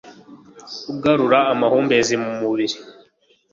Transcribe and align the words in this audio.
Ugarura 0.91 1.39
amahumbezi 1.53 2.13
mu 2.23 2.31
mubiri 2.39 2.75